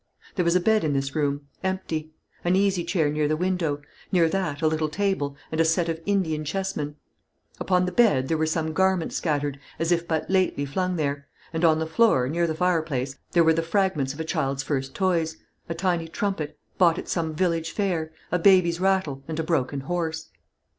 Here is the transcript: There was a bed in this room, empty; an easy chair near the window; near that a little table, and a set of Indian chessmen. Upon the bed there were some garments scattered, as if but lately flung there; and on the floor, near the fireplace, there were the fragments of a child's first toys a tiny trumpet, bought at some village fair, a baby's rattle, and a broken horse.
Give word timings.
There 0.33 0.43
was 0.43 0.55
a 0.55 0.59
bed 0.59 0.83
in 0.83 0.93
this 0.93 1.13
room, 1.15 1.41
empty; 1.63 2.09
an 2.43 2.55
easy 2.55 2.83
chair 2.83 3.11
near 3.11 3.27
the 3.27 3.37
window; 3.37 3.83
near 4.11 4.27
that 4.29 4.63
a 4.63 4.67
little 4.67 4.89
table, 4.89 5.37
and 5.51 5.61
a 5.61 5.63
set 5.63 5.89
of 5.89 6.01
Indian 6.07 6.43
chessmen. 6.43 6.95
Upon 7.59 7.85
the 7.85 7.91
bed 7.91 8.27
there 8.27 8.35
were 8.39 8.47
some 8.47 8.73
garments 8.73 9.15
scattered, 9.17 9.59
as 9.77 9.91
if 9.91 10.07
but 10.07 10.27
lately 10.27 10.65
flung 10.65 10.95
there; 10.95 11.27
and 11.53 11.63
on 11.63 11.77
the 11.77 11.85
floor, 11.85 12.27
near 12.27 12.47
the 12.47 12.55
fireplace, 12.55 13.17
there 13.33 13.43
were 13.43 13.53
the 13.53 13.61
fragments 13.61 14.11
of 14.11 14.19
a 14.19 14.23
child's 14.25 14.63
first 14.63 14.95
toys 14.95 15.37
a 15.69 15.75
tiny 15.75 16.07
trumpet, 16.07 16.57
bought 16.79 16.97
at 16.97 17.07
some 17.07 17.35
village 17.35 17.69
fair, 17.69 18.11
a 18.31 18.39
baby's 18.39 18.79
rattle, 18.79 19.21
and 19.27 19.39
a 19.39 19.43
broken 19.43 19.81
horse. 19.81 20.29